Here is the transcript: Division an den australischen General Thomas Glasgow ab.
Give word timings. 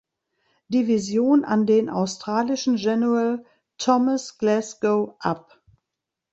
Division 0.69 1.45
an 1.45 1.67
den 1.67 1.87
australischen 1.87 2.77
General 2.77 3.45
Thomas 3.77 4.39
Glasgow 4.39 5.15
ab. 5.19 5.61